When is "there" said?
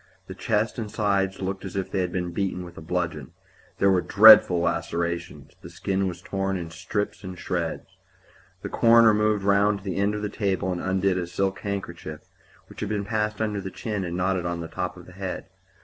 3.77-3.91